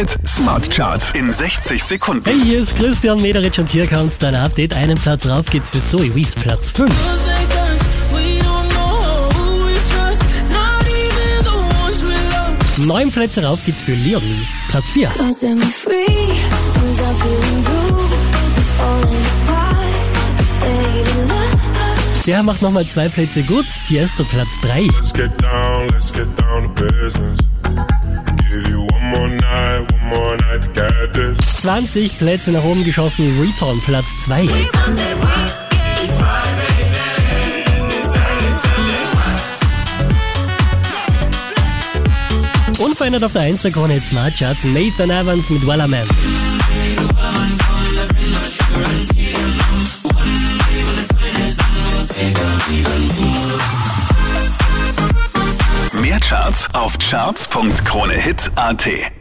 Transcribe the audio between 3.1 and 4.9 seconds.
Mederitsch und hier kommt dein Update.